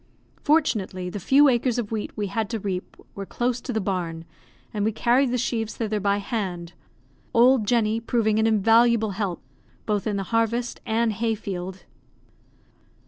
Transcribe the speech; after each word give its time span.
Fortunately, 0.41 1.11
the 1.11 1.19
few 1.19 1.47
acres 1.47 1.77
of 1.77 1.91
wheat 1.91 2.09
we 2.17 2.25
had 2.25 2.49
to 2.49 2.57
reap 2.59 2.97
were 3.13 3.23
close 3.23 3.61
to 3.61 3.71
the 3.71 3.79
barn, 3.79 4.25
and 4.73 4.83
we 4.83 4.91
carried 4.91 5.29
the 5.29 5.37
sheaves 5.37 5.77
thither 5.77 5.99
by 5.99 6.17
hand; 6.17 6.73
old 7.35 7.67
Jenny 7.67 7.99
proving 7.99 8.39
an 8.39 8.47
invaluable 8.47 9.11
help, 9.11 9.43
both 9.85 10.07
in 10.07 10.15
the 10.17 10.23
harvest 10.33 10.81
and 10.87 11.13
hay 11.13 11.35
field. 11.35 11.85